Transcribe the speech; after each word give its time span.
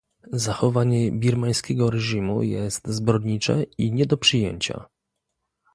Zachowanie 0.33 1.11
birmańskiego 1.11 1.91
reżimu 1.91 2.43
jest 2.43 2.87
zbrodnicze 2.87 3.63
i 3.77 3.91
nie 3.91 4.05
do 4.05 4.17
przyjęcia 4.17 4.85